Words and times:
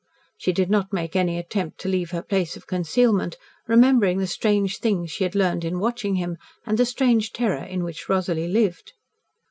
She 0.35 0.51
did 0.51 0.71
not 0.71 0.91
make 0.91 1.15
any 1.15 1.37
attempt 1.37 1.79
to 1.81 1.87
leave 1.87 2.09
her 2.09 2.23
place 2.23 2.57
of 2.57 2.65
concealment, 2.65 3.37
remembering 3.67 4.17
the 4.17 4.25
strange 4.25 4.79
things 4.79 5.11
she 5.11 5.23
had 5.23 5.35
learned 5.35 5.63
in 5.63 5.77
watching 5.77 6.15
him, 6.15 6.37
and 6.65 6.79
the 6.79 6.87
strange 6.87 7.31
terror 7.33 7.63
in 7.63 7.83
which 7.83 8.09
Rosalie 8.09 8.47
lived. 8.47 8.93